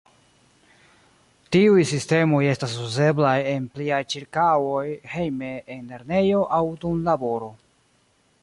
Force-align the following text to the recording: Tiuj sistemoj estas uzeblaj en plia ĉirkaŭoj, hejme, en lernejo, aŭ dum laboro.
Tiuj 1.55 1.83
sistemoj 1.89 2.39
estas 2.55 2.73
uzeblaj 2.85 3.35
en 3.51 3.69
plia 3.75 4.01
ĉirkaŭoj, 4.15 4.83
hejme, 5.15 5.53
en 5.77 5.85
lernejo, 5.93 6.45
aŭ 6.61 6.67
dum 6.87 7.05
laboro. 7.11 7.53